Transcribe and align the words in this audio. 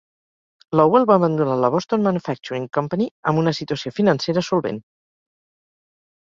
Lowell 0.79 1.03
va 1.09 1.17
abandonar 1.19 1.57
la 1.63 1.69
Boston 1.75 2.05
Manufacturing 2.07 2.65
Company 2.79 3.05
amb 3.33 3.43
una 3.43 3.55
situació 3.61 3.93
financera 4.01 4.45
solvent. 4.49 4.83